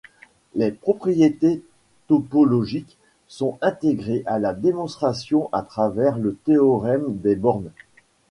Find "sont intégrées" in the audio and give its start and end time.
3.27-4.23